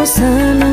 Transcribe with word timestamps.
aku 0.00 0.69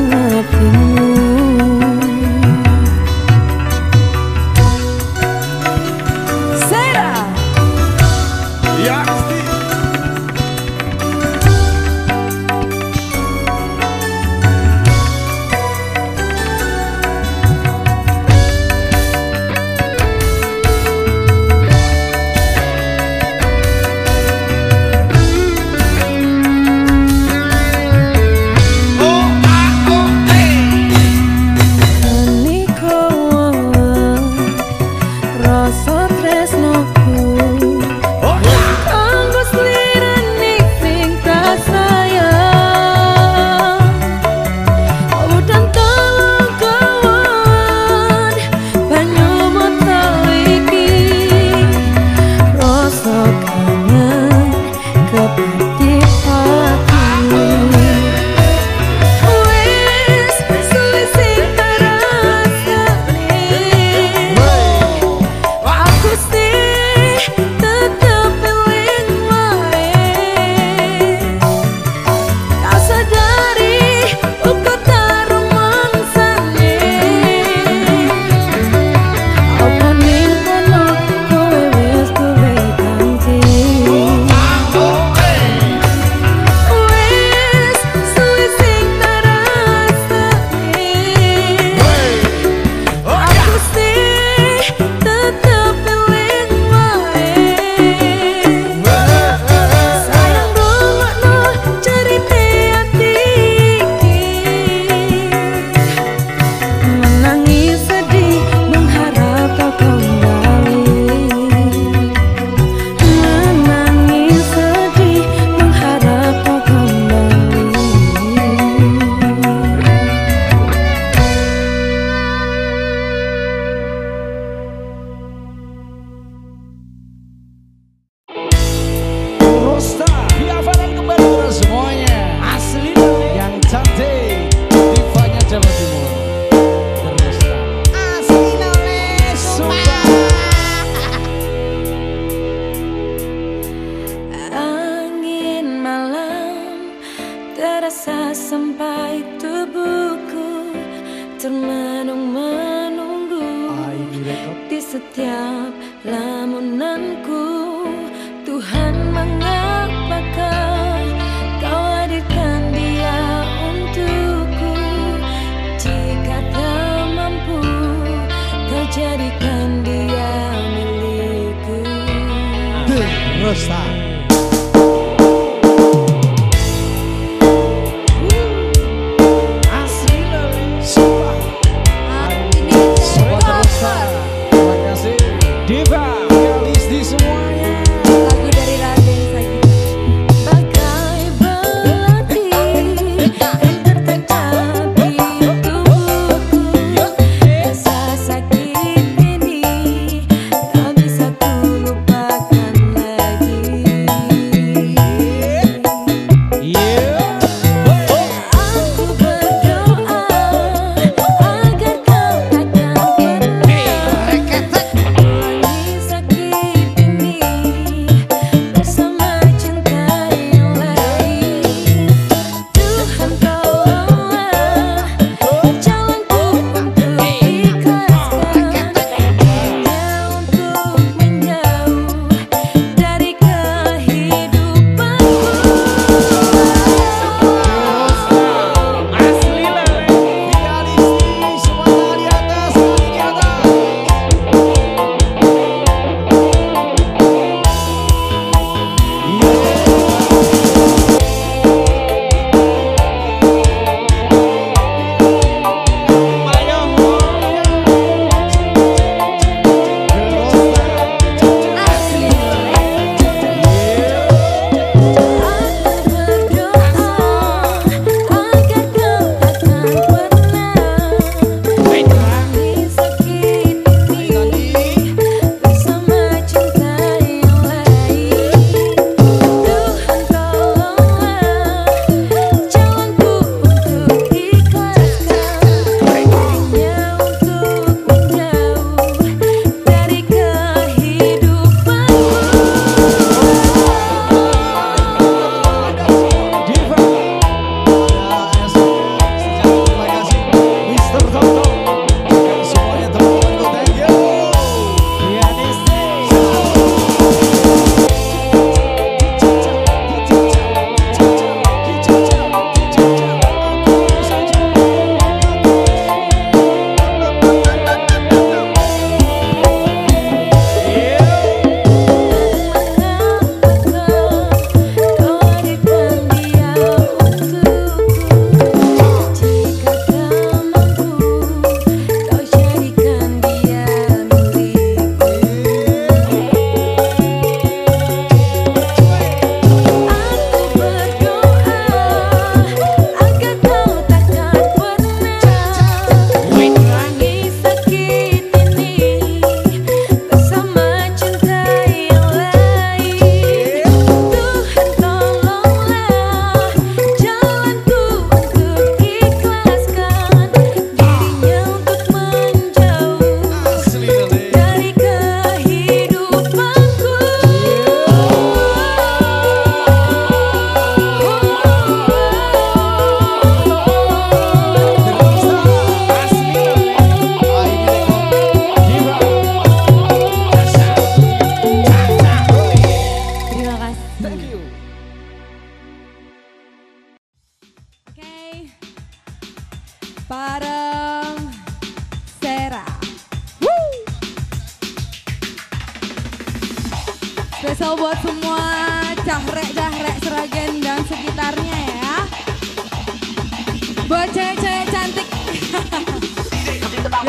cewek-cewek 404.32 404.86
cantik 404.92 405.28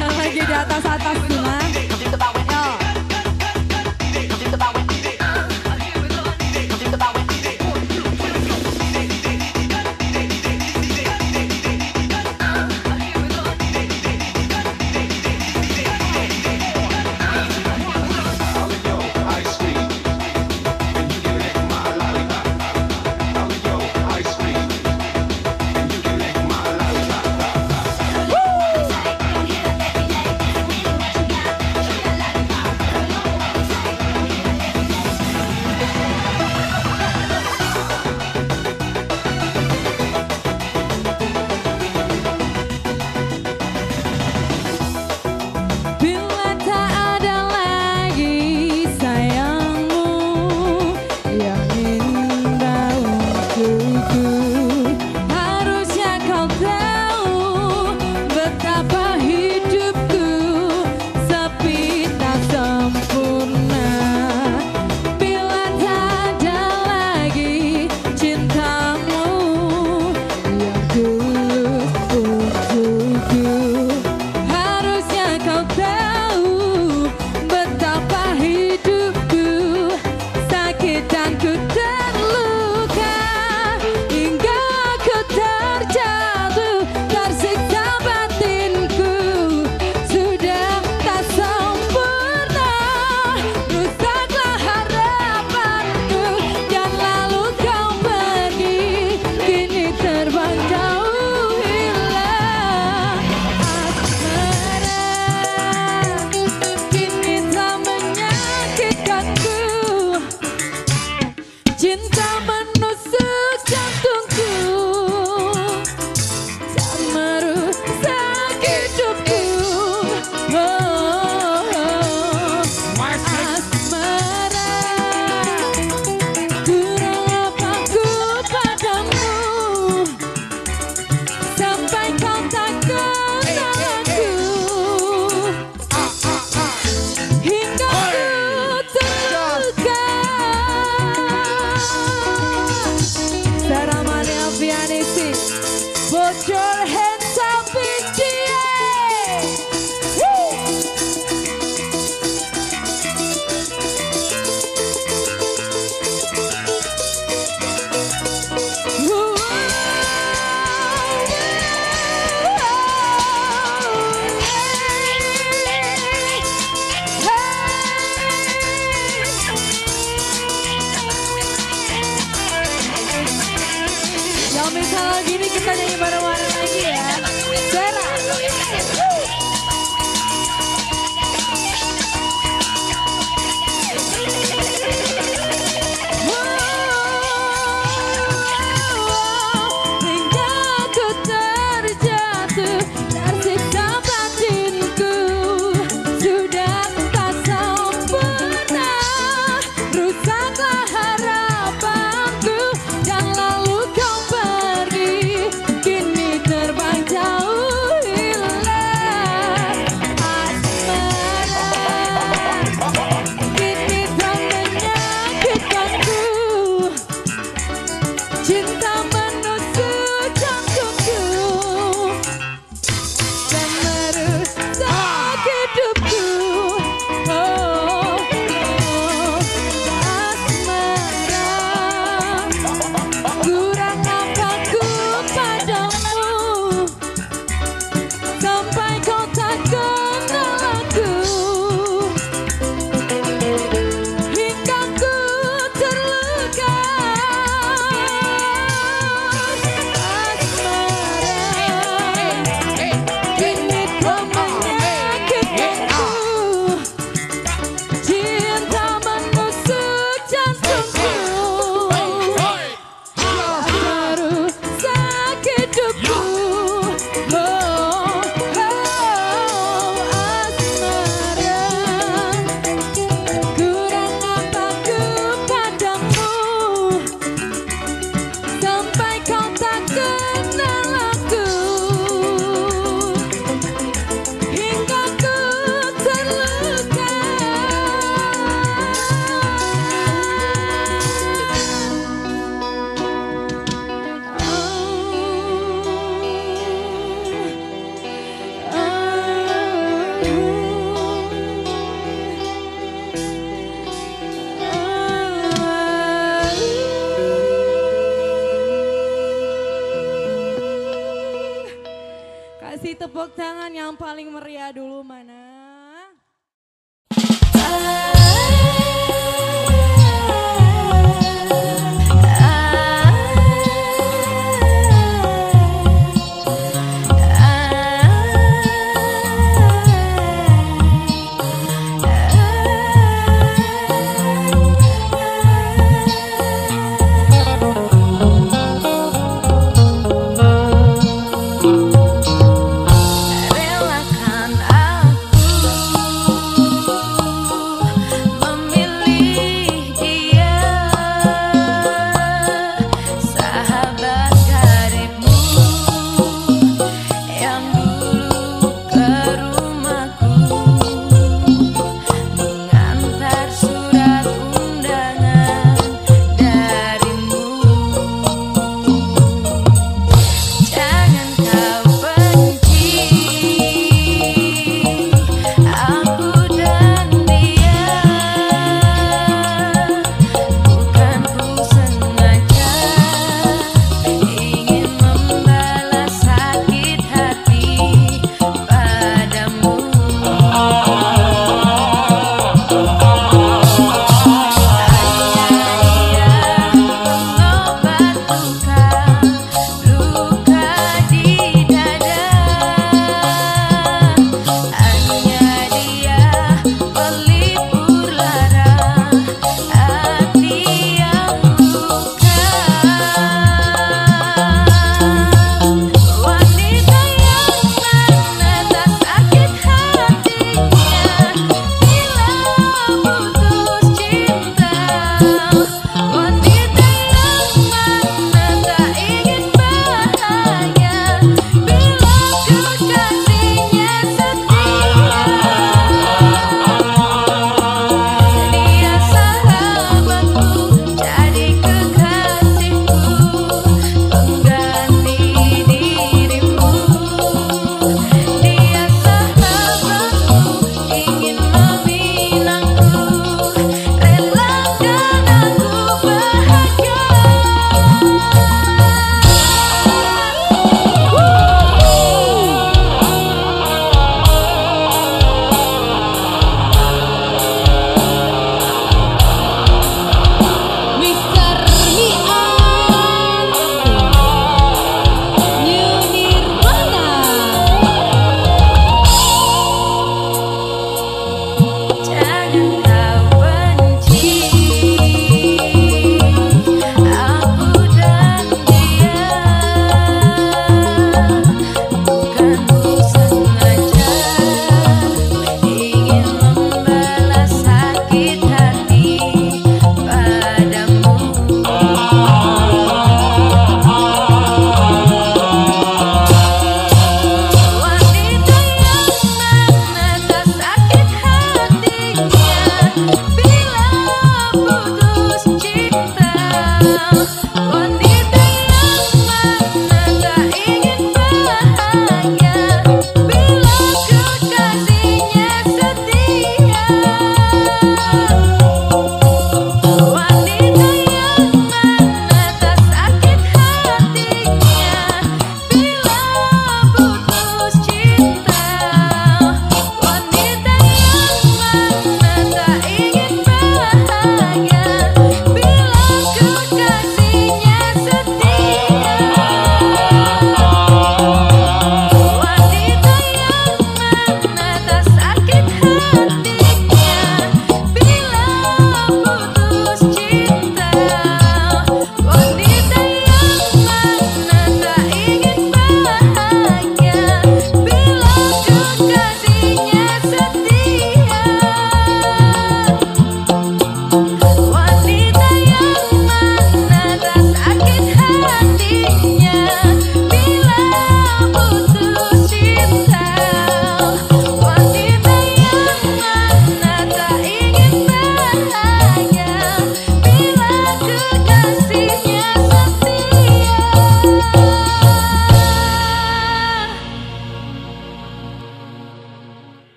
yang 0.00 0.14
lagi 0.16 0.40
di 0.40 0.54
atas-atas 0.54 1.16
semua. 1.28 1.65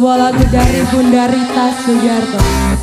Satu 0.00 0.08
buah 0.08 0.32
lagu 0.32 0.44
dari 0.48 0.80
Bunda 0.88 1.28
Rita 1.28 1.76
Sugiarto. 1.84 2.79